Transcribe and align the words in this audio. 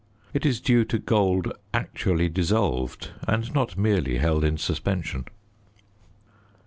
It 0.33 0.47
is 0.47 0.59
due 0.59 0.83
to 0.85 0.97
gold 0.97 1.53
actually 1.75 2.27
dissolved 2.27 3.11
and 3.27 3.53
not 3.53 3.77
merely 3.77 4.17
held 4.17 4.43
in 4.43 4.57
suspension. 4.57 5.25